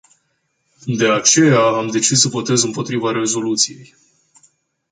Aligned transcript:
De 0.97 1.07
aceea, 1.11 1.59
am 1.67 1.87
decis 1.87 2.19
să 2.19 2.27
votez 2.27 2.63
împotriva 2.63 3.11
rezoluției. 3.11 3.93